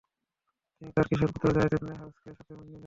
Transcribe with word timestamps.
তিনি 0.75 0.89
তার 0.95 1.05
কিশোর 1.09 1.29
পুত্র 1.33 1.47
যায়েদ 1.55 1.73
ইবনে 1.77 1.93
হারেছাকে 1.99 2.31
সাথে 2.37 2.53
নিলেন। 2.59 2.79